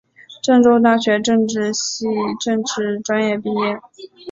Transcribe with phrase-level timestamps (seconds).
[0.41, 2.07] 郑州大学政治系
[2.43, 3.79] 政治专业毕业。